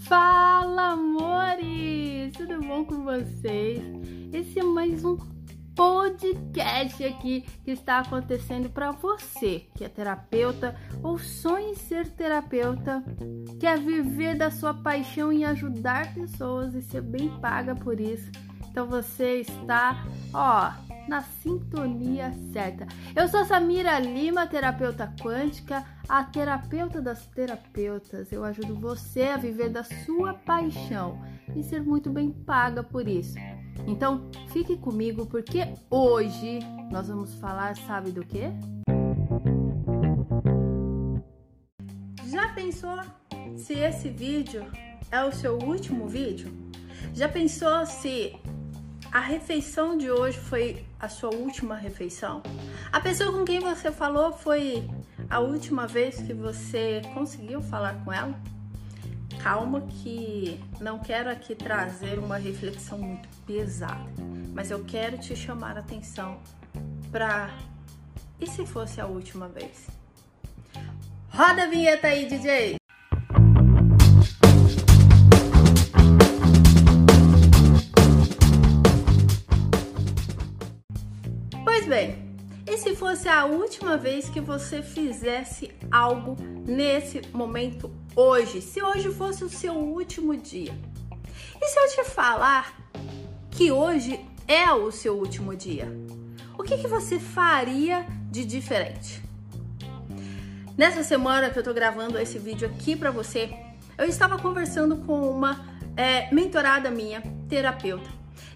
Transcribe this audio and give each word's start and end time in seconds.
Fala, 0.00 0.92
amores! 0.92 2.32
Tudo 2.36 2.60
bom 2.60 2.84
com 2.84 3.04
vocês? 3.04 3.82
Esse 4.32 4.60
é 4.60 4.62
mais 4.62 5.04
um 5.04 5.16
podcast 5.74 7.04
aqui 7.04 7.44
que 7.64 7.70
está 7.70 7.98
acontecendo 7.98 8.68
para 8.68 8.90
você 8.90 9.66
que 9.76 9.84
é 9.84 9.88
terapeuta 9.88 10.74
ou 11.02 11.18
sonha 11.18 11.70
em 11.70 11.74
ser 11.74 12.08
terapeuta, 12.08 13.04
quer 13.60 13.78
viver 13.78 14.36
da 14.36 14.50
sua 14.50 14.74
paixão 14.74 15.32
em 15.32 15.44
ajudar 15.44 16.14
pessoas 16.14 16.74
e 16.74 16.82
ser 16.82 17.02
bem 17.02 17.28
paga 17.40 17.74
por 17.74 18.00
isso. 18.00 18.30
Então 18.70 18.86
você 18.86 19.40
está, 19.40 20.04
ó, 20.32 20.72
na 21.08 21.22
sintonia 21.22 22.32
certa. 22.52 22.86
Eu 23.16 23.26
sou 23.28 23.44
Samira 23.44 23.98
Lima, 23.98 24.46
terapeuta 24.46 25.12
quântica, 25.20 25.84
a 26.08 26.22
terapeuta 26.22 27.00
das 27.00 27.26
terapeutas. 27.26 28.30
Eu 28.30 28.44
ajudo 28.44 28.74
você 28.74 29.22
a 29.22 29.36
viver 29.38 29.70
da 29.70 29.82
sua 29.82 30.34
paixão 30.34 31.18
e 31.56 31.62
ser 31.62 31.82
muito 31.82 32.10
bem 32.10 32.30
paga 32.30 32.82
por 32.82 33.08
isso. 33.08 33.36
Então, 33.86 34.30
fique 34.48 34.76
comigo 34.76 35.24
porque 35.26 35.72
hoje 35.90 36.58
nós 36.92 37.08
vamos 37.08 37.34
falar, 37.36 37.74
sabe 37.76 38.10
do 38.10 38.24
que? 38.24 38.42
Já 42.30 42.48
pensou 42.54 42.98
se 43.56 43.72
esse 43.72 44.10
vídeo 44.10 44.66
é 45.10 45.24
o 45.24 45.32
seu 45.32 45.58
último 45.58 46.06
vídeo? 46.06 46.52
Já 47.14 47.28
pensou 47.28 47.86
se 47.86 48.36
a 49.10 49.20
refeição 49.20 49.96
de 49.96 50.10
hoje 50.10 50.38
foi 50.38 50.84
a 51.00 51.08
sua 51.08 51.34
última 51.34 51.74
refeição? 51.76 52.42
A 52.92 53.00
pessoa 53.00 53.32
com 53.32 53.44
quem 53.44 53.60
você 53.60 53.90
falou 53.90 54.32
foi 54.32 54.88
a 55.30 55.40
última 55.40 55.86
vez 55.86 56.16
que 56.20 56.34
você 56.34 57.02
conseguiu 57.14 57.60
falar 57.62 57.94
com 58.04 58.12
ela? 58.12 58.34
Calma 59.42 59.80
que 59.82 60.60
não 60.80 60.98
quero 60.98 61.30
aqui 61.30 61.54
trazer 61.54 62.18
uma 62.18 62.36
reflexão 62.36 62.98
muito 62.98 63.28
pesada, 63.46 64.10
mas 64.52 64.70
eu 64.70 64.84
quero 64.84 65.16
te 65.16 65.34
chamar 65.34 65.76
a 65.76 65.80
atenção 65.80 66.40
para 67.10 67.50
e 68.40 68.46
se 68.46 68.66
fosse 68.66 69.00
a 69.00 69.06
última 69.06 69.48
vez? 69.48 69.86
Roda 71.30 71.64
a 71.64 71.66
vinheta 71.66 72.08
aí, 72.08 72.26
DJ! 72.26 72.78
A 83.28 83.44
última 83.44 83.96
vez 83.96 84.28
que 84.28 84.40
você 84.40 84.82
fizesse 84.82 85.70
algo 85.90 86.36
nesse 86.66 87.20
momento 87.32 87.90
hoje? 88.16 88.62
Se 88.62 88.82
hoje 88.82 89.12
fosse 89.12 89.44
o 89.44 89.50
seu 89.50 89.74
último 89.74 90.36
dia? 90.36 90.74
E 91.60 91.66
se 91.66 91.78
eu 91.78 92.04
te 92.04 92.10
falar 92.10 92.74
que 93.50 93.70
hoje 93.70 94.18
é 94.46 94.72
o 94.72 94.90
seu 94.90 95.16
último 95.16 95.54
dia? 95.54 95.92
O 96.58 96.62
que, 96.62 96.78
que 96.78 96.88
você 96.88 97.18
faria 97.18 98.06
de 98.30 98.44
diferente? 98.44 99.22
Nessa 100.76 101.02
semana 101.02 101.50
que 101.50 101.58
eu 101.58 101.62
tô 101.62 101.74
gravando 101.74 102.18
esse 102.18 102.38
vídeo 102.38 102.66
aqui 102.66 102.96
para 102.96 103.10
você, 103.10 103.54
eu 103.98 104.06
estava 104.06 104.38
conversando 104.38 104.96
com 104.98 105.28
uma 105.28 105.66
é, 105.96 106.32
mentorada 106.32 106.90
minha, 106.90 107.22
terapeuta, 107.48 108.08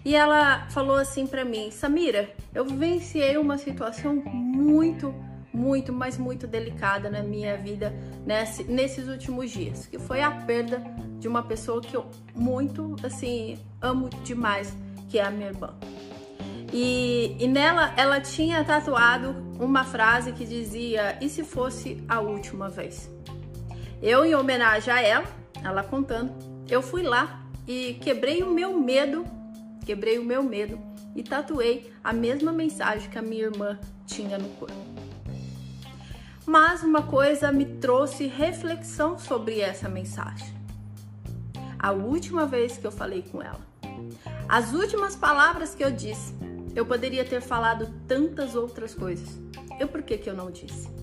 e 0.05 0.15
ela 0.15 0.67
falou 0.69 0.95
assim 0.95 1.25
para 1.25 1.45
mim: 1.45 1.71
Samira, 1.71 2.29
eu 2.53 2.65
vivenciei 2.65 3.37
uma 3.37 3.57
situação 3.57 4.15
muito, 4.15 5.13
muito, 5.53 5.93
mas 5.93 6.17
muito 6.17 6.47
delicada 6.47 7.09
na 7.09 7.21
minha 7.21 7.57
vida 7.57 7.93
nesse, 8.25 8.63
nesses 8.63 9.07
últimos 9.07 9.51
dias, 9.51 9.85
que 9.85 9.99
foi 9.99 10.21
a 10.21 10.31
perda 10.31 10.81
de 11.19 11.27
uma 11.27 11.43
pessoa 11.43 11.79
que 11.81 11.95
eu 11.95 12.05
muito, 12.35 12.95
assim, 13.03 13.57
amo 13.81 14.09
demais, 14.23 14.75
que 15.09 15.19
é 15.19 15.23
a 15.23 15.31
minha 15.31 15.49
irmã. 15.49 15.73
E, 16.71 17.37
e 17.39 17.47
nela 17.47 17.93
ela 17.95 18.19
tinha 18.19 18.63
tatuado 18.63 19.35
uma 19.59 19.83
frase 19.83 20.31
que 20.33 20.43
dizia: 20.43 21.17
E 21.21 21.29
se 21.29 21.43
fosse 21.43 22.03
a 22.09 22.19
última 22.19 22.67
vez? 22.67 23.09
Eu, 24.01 24.25
em 24.25 24.35
homenagem 24.35 24.93
a 24.93 25.01
ela, 25.01 25.25
ela 25.63 25.81
contando, 25.81 26.33
eu 26.69 26.81
fui 26.81 27.03
lá 27.03 27.41
e 27.65 27.93
quebrei 28.01 28.43
o 28.43 28.49
meu 28.49 28.77
medo 28.77 29.23
Quebrei 29.85 30.17
o 30.17 30.23
meu 30.23 30.43
medo 30.43 30.79
e 31.15 31.23
tatuei 31.23 31.91
a 32.03 32.13
mesma 32.13 32.51
mensagem 32.51 33.09
que 33.09 33.17
a 33.17 33.21
minha 33.21 33.43
irmã 33.43 33.79
tinha 34.05 34.37
no 34.37 34.49
corpo. 34.49 34.75
Mas 36.45 36.83
uma 36.83 37.03
coisa 37.03 37.51
me 37.51 37.65
trouxe 37.65 38.27
reflexão 38.27 39.17
sobre 39.17 39.59
essa 39.59 39.87
mensagem. 39.87 40.53
A 41.77 41.91
última 41.91 42.45
vez 42.45 42.77
que 42.77 42.87
eu 42.87 42.91
falei 42.91 43.23
com 43.23 43.41
ela, 43.41 43.61
as 44.47 44.73
últimas 44.73 45.15
palavras 45.15 45.73
que 45.75 45.83
eu 45.83 45.91
disse, 45.91 46.33
eu 46.75 46.85
poderia 46.85 47.23
ter 47.23 47.41
falado 47.41 47.93
tantas 48.07 48.55
outras 48.55 48.93
coisas. 48.95 49.39
Eu 49.79 49.87
por 49.87 50.01
que 50.01 50.17
que 50.17 50.29
eu 50.29 50.35
não 50.35 50.51
disse? 50.51 51.02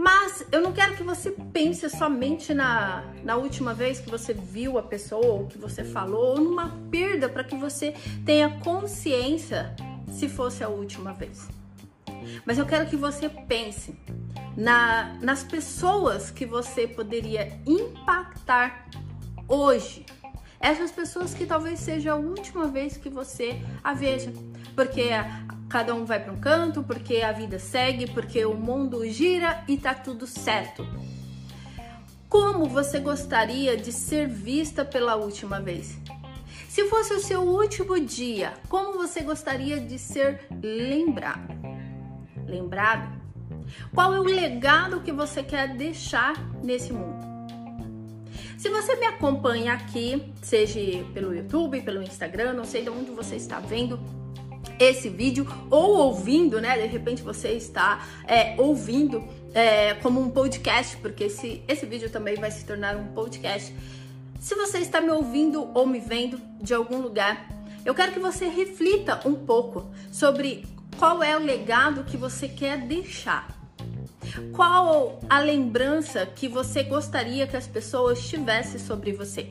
Mas 0.00 0.46
eu 0.50 0.62
não 0.62 0.72
quero 0.72 0.96
que 0.96 1.02
você 1.02 1.30
pense 1.52 1.86
somente 1.90 2.54
na, 2.54 3.04
na 3.22 3.36
última 3.36 3.74
vez 3.74 4.00
que 4.00 4.08
você 4.08 4.32
viu 4.32 4.78
a 4.78 4.82
pessoa, 4.82 5.26
ou 5.26 5.46
que 5.46 5.58
você 5.58 5.84
falou, 5.84 6.38
ou 6.38 6.40
numa 6.40 6.70
perda 6.90 7.28
para 7.28 7.44
que 7.44 7.54
você 7.54 7.92
tenha 8.24 8.48
consciência 8.60 9.76
se 10.10 10.26
fosse 10.26 10.64
a 10.64 10.70
última 10.70 11.12
vez. 11.12 11.46
Mas 12.46 12.56
eu 12.56 12.64
quero 12.64 12.88
que 12.88 12.96
você 12.96 13.28
pense 13.28 13.94
na, 14.56 15.18
nas 15.20 15.44
pessoas 15.44 16.30
que 16.30 16.46
você 16.46 16.86
poderia 16.86 17.60
impactar 17.66 18.86
hoje. 19.46 20.06
Essas 20.58 20.90
pessoas 20.90 21.34
que 21.34 21.44
talvez 21.44 21.78
seja 21.78 22.12
a 22.12 22.16
última 22.16 22.68
vez 22.68 22.96
que 22.96 23.10
você 23.10 23.60
a 23.84 23.92
veja. 23.92 24.32
Porque 24.74 25.10
cada 25.70 25.94
um 25.94 26.04
vai 26.04 26.18
para 26.18 26.32
um 26.32 26.40
canto, 26.40 26.82
porque 26.82 27.18
a 27.18 27.30
vida 27.30 27.60
segue, 27.60 28.10
porque 28.10 28.44
o 28.44 28.54
mundo 28.54 29.08
gira 29.08 29.62
e 29.68 29.78
tá 29.78 29.94
tudo 29.94 30.26
certo. 30.26 30.84
Como 32.28 32.66
você 32.66 32.98
gostaria 32.98 33.76
de 33.76 33.92
ser 33.92 34.28
vista 34.28 34.84
pela 34.84 35.14
última 35.14 35.60
vez? 35.60 35.96
Se 36.68 36.88
fosse 36.88 37.14
o 37.14 37.20
seu 37.20 37.42
último 37.42 37.98
dia, 38.00 38.52
como 38.68 38.98
você 38.98 39.20
gostaria 39.22 39.80
de 39.80 39.98
ser 39.98 40.40
lembrado? 40.62 41.54
Lembrado? 42.46 43.20
Qual 43.94 44.12
é 44.12 44.18
o 44.18 44.24
legado 44.24 45.00
que 45.00 45.12
você 45.12 45.42
quer 45.42 45.76
deixar 45.76 46.34
nesse 46.62 46.92
mundo? 46.92 47.30
Se 48.58 48.68
você 48.68 48.96
me 48.96 49.06
acompanha 49.06 49.72
aqui, 49.72 50.32
seja 50.42 50.80
pelo 51.14 51.34
YouTube, 51.34 51.80
pelo 51.82 52.02
Instagram, 52.02 52.54
não 52.54 52.64
sei 52.64 52.82
de 52.82 52.90
onde 52.90 53.10
você 53.10 53.36
está 53.36 53.58
vendo, 53.58 53.98
esse 54.80 55.10
vídeo 55.10 55.46
ou 55.70 55.98
ouvindo, 55.98 56.58
né? 56.60 56.78
De 56.78 56.86
repente 56.86 57.22
você 57.22 57.50
está 57.50 58.04
é, 58.26 58.54
ouvindo 58.58 59.22
é, 59.52 59.94
como 59.94 60.18
um 60.18 60.30
podcast, 60.30 60.96
porque 60.96 61.24
esse, 61.24 61.62
esse 61.68 61.84
vídeo 61.84 62.08
também 62.08 62.36
vai 62.36 62.50
se 62.50 62.64
tornar 62.64 62.96
um 62.96 63.08
podcast. 63.08 63.74
Se 64.40 64.54
você 64.54 64.78
está 64.78 65.02
me 65.02 65.10
ouvindo 65.10 65.70
ou 65.74 65.86
me 65.86 66.00
vendo 66.00 66.40
de 66.60 66.72
algum 66.72 66.98
lugar, 67.02 67.46
eu 67.84 67.94
quero 67.94 68.12
que 68.12 68.18
você 68.18 68.46
reflita 68.48 69.20
um 69.28 69.34
pouco 69.34 69.90
sobre 70.10 70.64
qual 70.98 71.22
é 71.22 71.36
o 71.36 71.40
legado 71.40 72.04
que 72.04 72.16
você 72.16 72.48
quer 72.48 72.78
deixar. 72.78 73.54
Qual 74.52 75.20
a 75.28 75.40
lembrança 75.40 76.24
que 76.24 76.48
você 76.48 76.82
gostaria 76.82 77.46
que 77.46 77.56
as 77.56 77.66
pessoas 77.66 78.26
tivessem 78.26 78.78
sobre 78.78 79.12
você? 79.12 79.48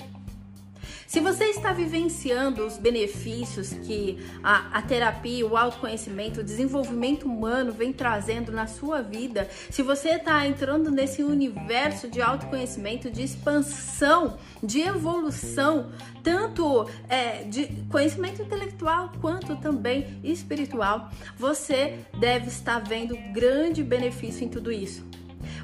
Se 1.09 1.19
você 1.19 1.45
está 1.45 1.73
vivenciando 1.73 2.63
os 2.63 2.77
benefícios 2.77 3.73
que 3.73 4.23
a, 4.43 4.77
a 4.77 4.81
terapia, 4.83 5.43
o 5.43 5.57
autoconhecimento, 5.57 6.41
o 6.41 6.43
desenvolvimento 6.43 7.25
humano 7.25 7.71
vem 7.71 7.91
trazendo 7.91 8.51
na 8.51 8.67
sua 8.67 9.01
vida, 9.01 9.49
se 9.71 9.81
você 9.81 10.09
está 10.09 10.45
entrando 10.45 10.91
nesse 10.91 11.23
universo 11.23 12.07
de 12.07 12.21
autoconhecimento, 12.21 13.09
de 13.09 13.23
expansão, 13.23 14.37
de 14.61 14.81
evolução, 14.81 15.91
tanto 16.21 16.87
é, 17.09 17.43
de 17.43 17.65
conhecimento 17.89 18.43
intelectual 18.43 19.11
quanto 19.19 19.55
também 19.55 20.19
espiritual, 20.23 21.09
você 21.35 22.05
deve 22.19 22.49
estar 22.49 22.83
vendo 22.83 23.17
grande 23.33 23.83
benefício 23.83 24.45
em 24.45 24.47
tudo 24.47 24.71
isso. 24.71 25.03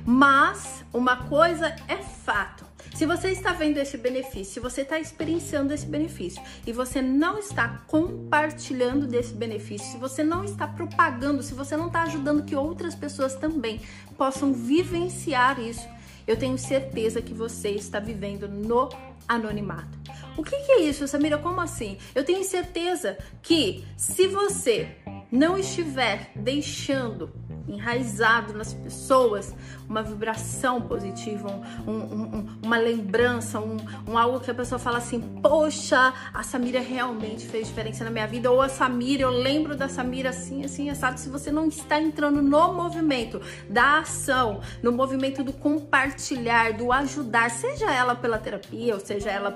Mas 0.03 0.83
uma 0.91 1.17
coisa 1.27 1.75
é 1.87 1.97
fato 1.97 2.64
se 2.95 3.05
você 3.05 3.31
está 3.31 3.51
vendo 3.51 3.77
esse 3.77 3.97
benefício, 3.97 4.53
se 4.53 4.59
você 4.61 4.81
está 4.81 4.97
experienciando 4.97 5.73
esse 5.73 5.85
benefício 5.85 6.41
e 6.65 6.71
você 6.71 7.01
não 7.01 7.37
está 7.37 7.83
compartilhando 7.87 9.05
desse 9.05 9.33
benefício, 9.33 9.91
se 9.91 9.97
você 9.97 10.23
não 10.23 10.45
está 10.45 10.65
propagando, 10.65 11.43
se 11.43 11.53
você 11.53 11.75
não 11.75 11.87
está 11.87 12.03
ajudando 12.03 12.43
que 12.43 12.55
outras 12.55 12.95
pessoas 12.95 13.35
também 13.35 13.81
possam 14.17 14.53
vivenciar 14.53 15.59
isso, 15.59 15.85
eu 16.25 16.37
tenho 16.37 16.57
certeza 16.57 17.21
que 17.21 17.33
você 17.33 17.71
está 17.71 17.99
vivendo 17.99 18.47
no 18.47 18.87
anonimato. 19.27 19.99
O 20.37 20.43
que, 20.43 20.57
que 20.57 20.71
é 20.71 20.81
isso, 20.83 21.05
Samira? 21.05 21.37
Como 21.37 21.59
assim? 21.59 21.97
Eu 22.15 22.23
tenho 22.23 22.45
certeza 22.45 23.17
que 23.41 23.85
se 23.97 24.25
você 24.25 24.95
não 25.29 25.57
estiver 25.57 26.31
deixando 26.33 27.29
enraizado 27.67 28.53
nas 28.53 28.73
pessoas 28.73 29.53
uma 29.87 30.01
vibração 30.01 30.81
positiva, 30.81 31.47
um, 31.87 31.91
um, 31.91 32.23
um, 32.23 32.47
uma 32.63 32.77
lembrança, 32.77 33.59
um, 33.59 33.77
algo 34.17 34.39
que 34.39 34.49
a 34.49 34.53
pessoa 34.53 34.79
fala 34.79 34.97
assim: 34.97 35.19
Poxa, 35.41 36.13
a 36.33 36.43
Samira 36.43 36.79
realmente 36.79 37.45
fez 37.47 37.67
diferença 37.67 38.03
na 38.03 38.09
minha 38.09 38.27
vida, 38.27 38.51
ou 38.51 38.61
a 38.61 38.69
Samira, 38.69 39.23
eu 39.23 39.29
lembro 39.29 39.75
da 39.75 39.87
Samira 39.87 40.29
assim, 40.29 40.63
assim, 40.63 40.93
sabe? 40.95 41.19
Se 41.19 41.29
você 41.29 41.51
não 41.51 41.67
está 41.67 41.99
entrando 42.01 42.41
no 42.41 42.73
movimento 42.73 43.41
da 43.69 43.99
ação, 43.99 44.61
no 44.81 44.91
movimento 44.91 45.43
do 45.43 45.53
compartilhar, 45.53 46.73
do 46.73 46.91
ajudar, 46.91 47.49
seja 47.51 47.91
ela 47.91 48.15
pela 48.15 48.37
terapia, 48.37 48.93
ou 48.95 48.99
seja 48.99 49.29
ela 49.29 49.55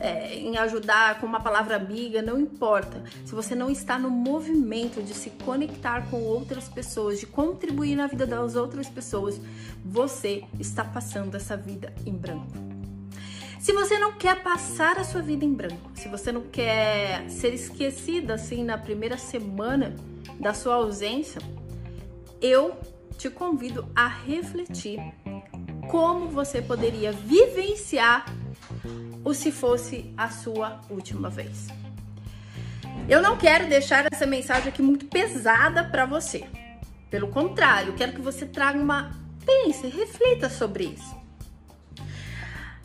é, 0.00 0.34
em 0.36 0.56
ajudar 0.56 1.20
com 1.20 1.26
uma 1.26 1.40
palavra 1.40 1.76
amiga, 1.76 2.22
não 2.22 2.38
importa. 2.38 3.02
Se 3.24 3.34
você 3.34 3.54
não 3.54 3.70
está 3.70 3.98
no 3.98 4.10
movimento 4.10 5.02
de 5.02 5.12
se 5.12 5.30
conectar 5.44 6.08
com 6.10 6.22
outras 6.22 6.68
pessoas, 6.68 7.20
de 7.20 7.26
contribuir 7.46 7.94
na 7.94 8.08
vida 8.08 8.26
das 8.26 8.56
outras 8.56 8.88
pessoas, 8.88 9.40
você 9.84 10.42
está 10.58 10.82
passando 10.82 11.36
essa 11.36 11.56
vida 11.56 11.94
em 12.04 12.12
branco. 12.12 12.52
Se 13.60 13.72
você 13.72 13.98
não 13.98 14.12
quer 14.12 14.42
passar 14.42 14.98
a 14.98 15.04
sua 15.04 15.22
vida 15.22 15.44
em 15.44 15.52
branco, 15.52 15.90
se 15.94 16.08
você 16.08 16.32
não 16.32 16.42
quer 16.42 17.28
ser 17.30 17.54
esquecida 17.54 18.34
assim 18.34 18.64
na 18.64 18.76
primeira 18.76 19.16
semana 19.16 19.94
da 20.40 20.52
sua 20.52 20.74
ausência, 20.74 21.40
eu 22.40 22.76
te 23.16 23.30
convido 23.30 23.88
a 23.94 24.06
refletir 24.06 25.00
como 25.88 26.28
você 26.28 26.60
poderia 26.60 27.12
vivenciar 27.12 28.26
o 29.24 29.32
se 29.32 29.50
fosse 29.50 30.12
a 30.16 30.28
sua 30.30 30.80
última 30.90 31.30
vez. 31.30 31.68
Eu 33.08 33.22
não 33.22 33.36
quero 33.36 33.68
deixar 33.68 34.06
essa 34.12 34.26
mensagem 34.26 34.68
aqui 34.68 34.82
muito 34.82 35.06
pesada 35.06 35.84
para 35.84 36.04
você. 36.06 36.44
Pelo 37.10 37.28
contrário, 37.28 37.94
quero 37.94 38.12
que 38.12 38.20
você 38.20 38.46
traga 38.46 38.78
uma 38.78 39.12
pense, 39.44 39.86
reflita 39.86 40.50
sobre 40.50 40.84
isso. 40.84 41.16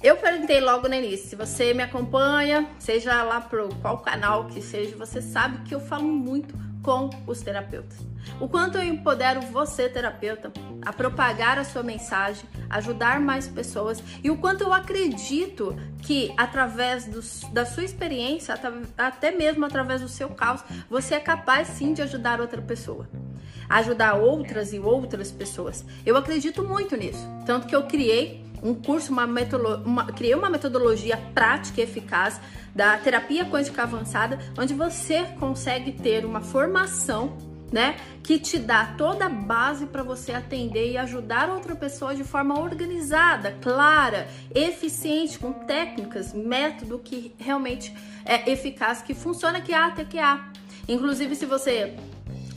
Eu 0.02 0.18
perguntei 0.18 0.60
logo 0.60 0.88
no 0.88 0.96
início, 0.96 1.30
se 1.30 1.36
você 1.36 1.74
me 1.74 1.84
acompanha, 1.84 2.68
seja 2.80 3.22
lá 3.24 3.40
pro 3.40 3.70
qual 3.82 4.00
canal 4.00 4.46
que 4.46 4.62
seja, 4.62 4.96
você 4.96 5.22
sabe 5.22 5.60
que 5.60 5.76
eu 5.76 5.80
falo 5.80 6.08
muito 6.08 6.56
com 6.82 7.10
os 7.28 7.42
terapeutas. 7.42 8.00
O 8.40 8.48
quanto 8.48 8.78
eu 8.78 8.84
empodero 8.84 9.42
você, 9.42 9.88
terapeuta, 9.88 10.52
a 10.84 10.92
propagar 10.92 11.60
a 11.60 11.64
sua 11.64 11.84
mensagem, 11.84 12.44
ajudar 12.70 13.20
mais 13.20 13.48
pessoas 13.48 14.02
e 14.24 14.32
o 14.32 14.38
quanto 14.38 14.64
eu 14.64 14.74
acredito 14.74 15.76
que 16.02 16.34
através 16.36 17.06
dos, 17.06 17.42
da 17.52 17.66
sua 17.66 17.84
experiência, 17.84 18.56
até 18.98 19.32
mesmo 19.32 19.66
através 19.66 20.02
do 20.02 20.10
seu 20.10 20.30
caos, 20.30 20.64
você 20.90 21.16
é 21.16 21.20
capaz 21.20 21.68
sim 21.68 21.94
de 21.94 22.02
ajudar 22.02 22.42
outra 22.42 22.62
pessoa. 22.62 23.08
Ajudar 23.72 24.16
outras 24.16 24.74
e 24.74 24.80
outras 24.80 25.32
pessoas. 25.32 25.86
Eu 26.06 26.18
acredito 26.18 26.64
muito 26.64 26.96
nisso. 26.96 27.26
Tanto 27.46 27.68
que 27.68 27.76
eu 27.76 27.84
criei 27.84 28.44
um 28.62 28.76
curso, 28.76 29.12
uma, 29.12 29.26
metodolo 29.26 29.84
uma 29.84 30.06
criei 30.06 30.36
uma 30.36 30.50
metodologia 30.50 31.18
prática 31.34 31.82
e 31.82 31.84
eficaz 31.84 32.40
da 32.76 32.98
terapia 32.98 33.46
quântica 33.46 33.84
avançada, 33.84 34.40
onde 34.58 34.74
você 34.74 35.24
consegue 35.40 35.92
ter 35.92 36.26
uma 36.26 36.42
formação 36.42 37.38
né? 37.72 37.96
Que 38.22 38.38
te 38.38 38.60
dá 38.60 38.94
toda 38.98 39.28
a 39.28 39.30
base 39.30 39.86
para 39.86 40.04
você 40.04 40.34
atender 40.34 40.92
e 40.92 40.98
ajudar 40.98 41.50
outra 41.50 41.74
pessoa 41.74 42.14
de 42.14 42.24
forma 42.24 42.60
organizada, 42.60 43.58
clara, 43.62 44.28
eficiente, 44.54 45.40
com 45.40 45.54
técnicas, 45.54 46.34
método 46.34 47.00
que 47.00 47.34
realmente 47.40 47.96
é 48.26 48.52
eficaz, 48.52 49.02
que 49.02 49.14
funciona 49.14 49.62
que 49.62 49.74
até 49.74 50.04
que 50.04 50.20
há. 50.20 50.50
Inclusive, 50.88 51.36
se 51.36 51.46
você 51.46 51.96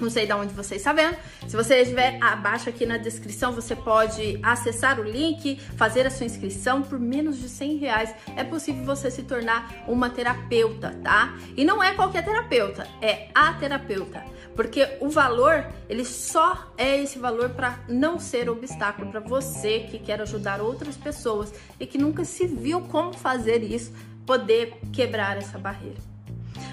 não 0.01 0.11
sei 0.11 0.27
de 0.27 0.33
onde 0.33 0.53
você 0.53 0.77
está 0.77 0.93
vendo. 0.93 1.17
Se 1.47 1.57
você 1.57 1.81
estiver 1.81 2.19
abaixo 2.21 2.69
aqui 2.69 2.85
na 2.85 2.97
descrição, 2.97 3.53
você 3.53 3.77
pode 3.77 4.39
acessar 4.43 4.99
o 4.99 5.03
link, 5.03 5.59
fazer 5.77 6.07
a 6.07 6.11
sua 6.11 6.27
inscrição 6.27 6.83
por 6.83 6.99
menos 6.99 7.39
de 7.39 7.49
100 7.49 7.77
reais. 7.77 8.15
É 8.37 8.45
possível 8.45 8.85
você 8.85 9.11
se 9.11 9.23
tornar 9.23 9.85
uma 9.87 10.11
terapeuta, 10.11 10.95
tá? 11.03 11.35
E 11.57 11.65
não 11.65 11.83
é 11.83 11.95
qualquer 11.95 12.25
terapeuta, 12.25 12.87
é 13.01 13.29
a 13.35 13.53
terapeuta. 13.55 14.23
Porque 14.55 14.97
o 15.01 15.09
valor, 15.09 15.67
ele 15.89 16.05
só 16.05 16.73
é 16.79 17.01
esse 17.03 17.19
valor 17.19 17.51
para 17.51 17.81
não 17.89 18.19
ser 18.19 18.49
obstáculo 18.49 19.11
para 19.11 19.21
você 19.21 19.81
que 19.81 19.99
quer 19.99 20.21
ajudar 20.21 20.61
outras 20.61 20.97
pessoas 20.97 21.53
e 21.79 21.87
que 21.87 21.99
nunca 21.99 22.25
se 22.25 22.47
viu 22.47 22.83
como 22.83 23.13
fazer 23.13 23.63
isso, 23.63 23.93
poder 24.25 24.79
quebrar 24.93 25.37
essa 25.37 25.59
barreira. 25.59 25.99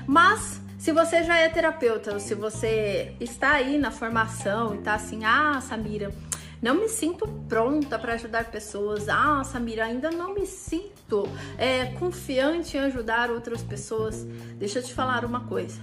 Mas 0.06 0.62
se 0.82 0.92
você 0.92 1.24
já 1.24 1.38
é 1.38 1.48
terapeuta, 1.48 2.12
ou 2.12 2.20
se 2.20 2.34
você 2.34 3.14
está 3.20 3.52
aí 3.52 3.78
na 3.78 3.92
formação 3.92 4.74
e 4.74 4.80
está 4.80 4.96
assim, 4.96 5.24
ah, 5.24 5.62
Samira, 5.62 6.12
não 6.60 6.74
me 6.74 6.90
sinto 6.90 7.28
pronta 7.48 8.00
para 8.00 8.14
ajudar 8.14 8.46
pessoas. 8.46 9.08
Ah, 9.08 9.44
Samira, 9.44 9.86
ainda 9.86 10.10
não 10.10 10.34
me 10.34 10.48
sinto 10.48 11.30
é, 11.56 11.86
confiante 12.00 12.78
em 12.78 12.80
ajudar 12.80 13.30
outras 13.30 13.62
pessoas. 13.62 14.24
Deixa 14.58 14.80
eu 14.80 14.84
te 14.84 14.92
falar 14.92 15.24
uma 15.24 15.42
coisa. 15.42 15.80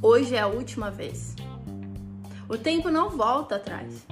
Hoje 0.00 0.34
é 0.34 0.40
a 0.40 0.46
última 0.46 0.90
vez. 0.90 1.36
O 2.48 2.56
tempo 2.56 2.88
não 2.88 3.10
volta 3.10 3.56
atrás. 3.56 4.06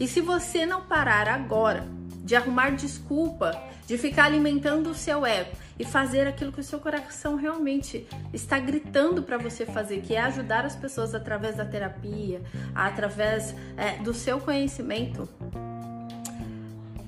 E 0.00 0.08
se 0.08 0.20
você 0.20 0.66
não 0.66 0.80
parar 0.80 1.28
agora 1.28 1.86
de 2.24 2.34
arrumar 2.34 2.70
desculpa, 2.70 3.56
de 3.86 3.96
ficar 3.96 4.24
alimentando 4.24 4.90
o 4.90 4.94
seu 4.96 5.24
ego 5.24 5.52
e 5.78 5.84
fazer 5.84 6.26
aquilo 6.26 6.52
que 6.52 6.60
o 6.60 6.64
seu 6.64 6.80
coração 6.80 7.36
realmente 7.36 8.06
está 8.32 8.58
gritando 8.58 9.22
para 9.22 9.38
você 9.38 9.64
fazer, 9.64 10.02
que 10.02 10.14
é 10.14 10.20
ajudar 10.20 10.64
as 10.64 10.74
pessoas 10.74 11.14
através 11.14 11.56
da 11.56 11.64
terapia, 11.64 12.42
através 12.74 13.54
é, 13.76 13.96
do 13.98 14.12
seu 14.12 14.40
conhecimento, 14.40 15.28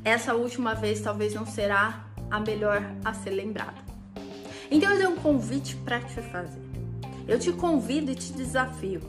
essa 0.04 0.34
última 0.34 0.74
vez 0.74 1.00
talvez 1.00 1.34
não 1.34 1.46
será 1.46 2.06
a 2.30 2.40
melhor 2.40 2.82
a 3.04 3.12
ser 3.12 3.30
lembrada. 3.30 3.90
Então 4.70 4.90
eu 4.90 4.98
tenho 4.98 5.10
um 5.10 5.16
convite 5.16 5.76
para 5.76 6.00
te 6.00 6.20
fazer. 6.22 6.62
Eu 7.26 7.38
te 7.38 7.52
convido 7.52 8.10
e 8.10 8.14
te 8.14 8.32
desafio 8.32 9.00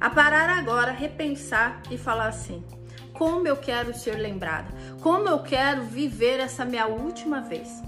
a 0.00 0.08
parar 0.10 0.48
agora, 0.48 0.92
repensar 0.92 1.82
e 1.90 1.98
falar 1.98 2.28
assim: 2.28 2.64
como 3.12 3.46
eu 3.46 3.56
quero 3.56 3.94
ser 3.94 4.16
lembrada, 4.16 4.68
como 5.00 5.28
eu 5.28 5.40
quero 5.40 5.82
viver 5.82 6.40
essa 6.40 6.64
minha 6.64 6.86
última 6.86 7.40
vez. 7.40 7.82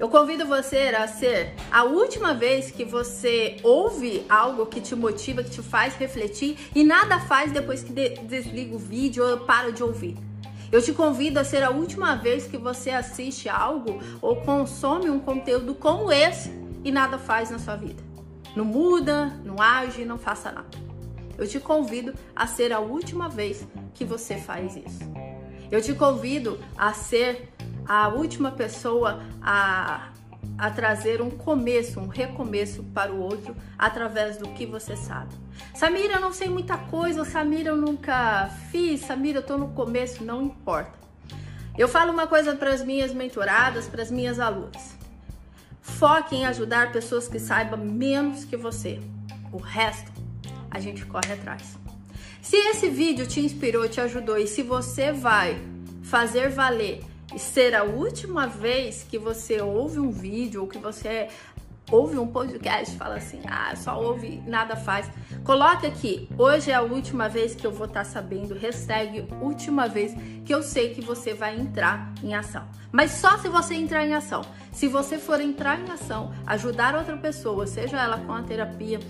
Eu 0.00 0.08
convido 0.08 0.46
você 0.46 0.78
a 0.98 1.06
ser 1.06 1.52
a 1.70 1.84
última 1.84 2.32
vez 2.32 2.70
que 2.70 2.86
você 2.86 3.58
ouve 3.62 4.24
algo 4.30 4.64
que 4.64 4.80
te 4.80 4.96
motiva, 4.96 5.44
que 5.44 5.50
te 5.50 5.60
faz 5.60 5.94
refletir 5.94 6.56
e 6.74 6.82
nada 6.82 7.20
faz 7.20 7.52
depois 7.52 7.82
que 7.82 7.92
desliga 7.92 8.74
o 8.74 8.78
vídeo 8.78 9.22
ou 9.22 9.40
para 9.40 9.70
de 9.70 9.82
ouvir. 9.82 10.16
Eu 10.72 10.80
te 10.80 10.94
convido 10.94 11.38
a 11.38 11.44
ser 11.44 11.62
a 11.62 11.68
última 11.68 12.14
vez 12.14 12.46
que 12.46 12.56
você 12.56 12.88
assiste 12.88 13.46
algo 13.46 14.00
ou 14.22 14.36
consome 14.36 15.10
um 15.10 15.20
conteúdo 15.20 15.74
como 15.74 16.10
esse 16.10 16.50
e 16.82 16.90
nada 16.90 17.18
faz 17.18 17.50
na 17.50 17.58
sua 17.58 17.76
vida. 17.76 18.02
Não 18.56 18.64
muda, 18.64 19.38
não 19.44 19.60
age, 19.60 20.06
não 20.06 20.16
faça 20.16 20.50
nada. 20.50 20.78
Eu 21.36 21.46
te 21.46 21.60
convido 21.60 22.14
a 22.34 22.46
ser 22.46 22.72
a 22.72 22.80
última 22.80 23.28
vez 23.28 23.68
que 23.92 24.06
você 24.06 24.38
faz 24.38 24.76
isso. 24.76 25.00
Eu 25.70 25.82
te 25.82 25.92
convido 25.92 26.58
a 26.74 26.94
ser 26.94 27.50
a 27.92 28.06
última 28.06 28.52
pessoa 28.52 29.20
a, 29.42 30.10
a 30.56 30.70
trazer 30.70 31.20
um 31.20 31.28
começo, 31.28 31.98
um 31.98 32.06
recomeço 32.06 32.84
para 32.94 33.10
o 33.10 33.18
outro 33.20 33.56
através 33.76 34.36
do 34.36 34.48
que 34.50 34.64
você 34.64 34.94
sabe. 34.94 35.34
Samira, 35.74 36.14
eu 36.14 36.20
não 36.20 36.32
sei 36.32 36.48
muita 36.48 36.78
coisa, 36.78 37.24
Samira, 37.24 37.70
eu 37.70 37.76
nunca 37.76 38.48
fiz, 38.70 39.00
Samira, 39.00 39.38
eu 39.38 39.42
tô 39.42 39.58
no 39.58 39.70
começo, 39.70 40.22
não 40.22 40.40
importa. 40.40 40.92
Eu 41.76 41.88
falo 41.88 42.12
uma 42.12 42.28
coisa 42.28 42.54
para 42.54 42.72
as 42.72 42.84
minhas 42.84 43.12
mentoradas, 43.12 43.88
para 43.88 44.02
as 44.02 44.10
minhas 44.10 44.38
alunas. 44.38 44.96
Foque 45.82 46.36
em 46.36 46.46
ajudar 46.46 46.92
pessoas 46.92 47.26
que 47.26 47.40
saibam 47.40 47.84
menos 47.84 48.44
que 48.44 48.56
você. 48.56 49.00
O 49.50 49.58
resto 49.58 50.12
a 50.70 50.78
gente 50.78 51.04
corre 51.06 51.32
atrás. 51.32 51.76
Se 52.40 52.54
esse 52.54 52.88
vídeo 52.88 53.26
te 53.26 53.40
inspirou, 53.40 53.88
te 53.88 54.00
ajudou 54.00 54.38
e 54.38 54.46
se 54.46 54.62
você 54.62 55.10
vai 55.10 55.60
fazer 56.04 56.50
valer 56.50 57.09
ser 57.38 57.74
a 57.74 57.84
última 57.84 58.46
vez 58.46 59.06
que 59.08 59.18
você 59.18 59.60
ouve 59.60 60.00
um 60.00 60.10
vídeo 60.10 60.62
ou 60.62 60.68
que 60.68 60.78
você 60.78 61.28
ouve 61.90 62.18
um 62.18 62.26
podcast, 62.26 62.96
fala 62.96 63.16
assim, 63.16 63.40
ah, 63.46 63.74
só 63.74 64.00
ouve, 64.00 64.42
nada 64.46 64.76
faz. 64.76 65.10
Coloque 65.44 65.86
aqui, 65.86 66.28
hoje 66.38 66.70
é 66.70 66.74
a 66.74 66.82
última 66.82 67.28
vez 67.28 67.54
que 67.54 67.66
eu 67.66 67.72
vou 67.72 67.86
estar 67.86 68.04
tá 68.04 68.08
sabendo, 68.08 68.54
hashtag 68.54 69.26
última 69.40 69.88
vez 69.88 70.14
que 70.44 70.54
eu 70.54 70.62
sei 70.62 70.94
que 70.94 71.00
você 71.00 71.34
vai 71.34 71.58
entrar 71.58 72.12
em 72.22 72.34
ação. 72.34 72.64
Mas 72.92 73.12
só 73.12 73.36
se 73.38 73.48
você 73.48 73.74
entrar 73.74 74.04
em 74.04 74.14
ação. 74.14 74.42
Se 74.72 74.86
você 74.86 75.18
for 75.18 75.40
entrar 75.40 75.80
em 75.80 75.90
ação, 75.90 76.32
ajudar 76.46 76.94
outra 76.94 77.16
pessoa, 77.16 77.66
seja 77.66 78.00
ela 78.00 78.18
com 78.18 78.32
a 78.32 78.42
terapia, 78.42 79.00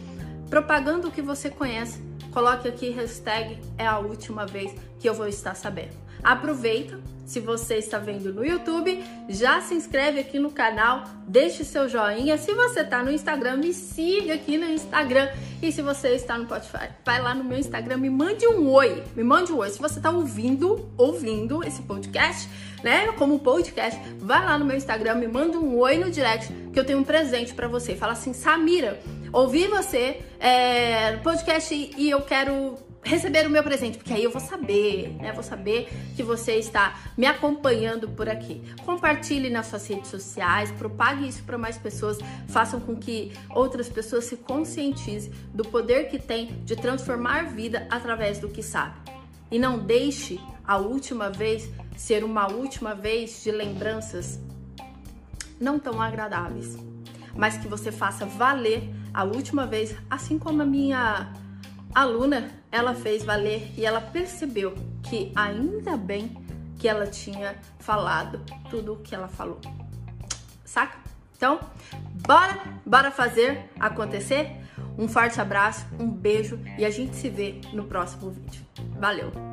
propagando 0.48 1.08
o 1.08 1.10
que 1.10 1.22
você 1.22 1.50
conhece, 1.50 2.02
coloque 2.32 2.66
aqui 2.66 2.90
hashtag 2.90 3.58
é 3.76 3.86
a 3.86 3.98
última 3.98 4.46
vez 4.46 4.74
que 4.98 5.08
eu 5.08 5.14
vou 5.14 5.28
estar 5.28 5.54
sabendo. 5.54 5.96
Aproveita, 6.22 6.98
Se 7.30 7.38
você 7.38 7.76
está 7.76 7.96
vendo 7.96 8.34
no 8.34 8.44
YouTube, 8.44 9.04
já 9.28 9.60
se 9.60 9.72
inscreve 9.72 10.18
aqui 10.18 10.36
no 10.40 10.50
canal, 10.50 11.04
deixe 11.28 11.62
seu 11.62 11.88
joinha. 11.88 12.36
Se 12.36 12.52
você 12.52 12.80
está 12.80 13.04
no 13.04 13.12
Instagram, 13.12 13.58
me 13.58 13.72
siga 13.72 14.34
aqui 14.34 14.58
no 14.58 14.66
Instagram. 14.66 15.28
E 15.62 15.70
se 15.70 15.80
você 15.80 16.08
está 16.08 16.36
no 16.36 16.46
Spotify, 16.46 16.88
vai 17.04 17.22
lá 17.22 17.32
no 17.32 17.44
meu 17.44 17.56
Instagram, 17.56 17.98
me 17.98 18.10
mande 18.10 18.48
um 18.48 18.68
oi. 18.68 19.04
Me 19.14 19.22
mande 19.22 19.52
um 19.52 19.58
oi. 19.58 19.70
Se 19.70 19.78
você 19.78 20.00
está 20.00 20.10
ouvindo, 20.10 20.90
ouvindo 20.96 21.62
esse 21.62 21.82
podcast, 21.82 22.48
né? 22.82 23.12
Como 23.12 23.38
podcast, 23.38 24.00
vai 24.18 24.44
lá 24.44 24.58
no 24.58 24.64
meu 24.64 24.76
Instagram, 24.76 25.14
me 25.14 25.28
manda 25.28 25.56
um 25.56 25.78
oi 25.78 25.98
no 25.98 26.10
direct, 26.10 26.52
que 26.72 26.80
eu 26.80 26.84
tenho 26.84 26.98
um 26.98 27.04
presente 27.04 27.54
para 27.54 27.68
você. 27.68 27.94
Fala 27.94 28.14
assim, 28.14 28.32
Samira, 28.32 29.00
ouvi 29.32 29.68
você 29.68 30.20
é, 30.40 31.16
podcast 31.18 31.72
e 31.96 32.10
eu 32.10 32.22
quero 32.22 32.89
receber 33.02 33.46
o 33.46 33.50
meu 33.50 33.62
presente, 33.62 33.96
porque 33.96 34.12
aí 34.12 34.22
eu 34.22 34.30
vou 34.30 34.40
saber, 34.40 35.16
né? 35.20 35.32
Vou 35.32 35.42
saber 35.42 35.88
que 36.14 36.22
você 36.22 36.56
está 36.56 36.98
me 37.16 37.26
acompanhando 37.26 38.08
por 38.08 38.28
aqui. 38.28 38.62
Compartilhe 38.84 39.48
nas 39.48 39.66
suas 39.66 39.86
redes 39.86 40.10
sociais, 40.10 40.70
propague 40.72 41.26
isso 41.26 41.42
para 41.44 41.56
mais 41.56 41.78
pessoas, 41.78 42.18
façam 42.48 42.78
com 42.78 42.96
que 42.96 43.32
outras 43.50 43.88
pessoas 43.88 44.24
se 44.24 44.36
conscientizem 44.36 45.32
do 45.54 45.64
poder 45.64 46.08
que 46.08 46.18
tem 46.18 46.62
de 46.64 46.76
transformar 46.76 47.46
vida 47.46 47.86
através 47.90 48.38
do 48.38 48.48
que 48.48 48.62
sabe. 48.62 48.96
E 49.50 49.58
não 49.58 49.78
deixe 49.78 50.38
a 50.64 50.76
última 50.76 51.30
vez 51.30 51.68
ser 51.96 52.22
uma 52.22 52.50
última 52.50 52.94
vez 52.94 53.42
de 53.42 53.50
lembranças 53.50 54.38
não 55.60 55.78
tão 55.78 56.00
agradáveis, 56.00 56.78
mas 57.34 57.58
que 57.58 57.68
você 57.68 57.90
faça 57.92 58.24
valer 58.24 58.88
a 59.12 59.24
última 59.24 59.66
vez, 59.66 59.94
assim 60.08 60.38
como 60.38 60.62
a 60.62 60.64
minha 60.64 61.32
aluna, 61.94 62.59
ela 62.70 62.94
fez 62.94 63.24
valer 63.24 63.72
e 63.76 63.84
ela 63.84 64.00
percebeu 64.00 64.74
que 65.02 65.32
ainda 65.34 65.96
bem 65.96 66.36
que 66.78 66.88
ela 66.88 67.06
tinha 67.06 67.56
falado 67.78 68.40
tudo 68.70 68.94
o 68.94 68.96
que 68.96 69.14
ela 69.14 69.28
falou. 69.28 69.60
Saca? 70.64 70.98
Então, 71.36 71.60
bora, 72.26 72.58
bora 72.84 73.10
fazer 73.10 73.70
acontecer. 73.78 74.56
Um 74.98 75.08
forte 75.08 75.40
abraço, 75.40 75.86
um 75.98 76.08
beijo 76.08 76.58
e 76.78 76.84
a 76.84 76.90
gente 76.90 77.16
se 77.16 77.28
vê 77.28 77.60
no 77.72 77.84
próximo 77.84 78.30
vídeo. 78.30 78.64
Valeu! 78.98 79.49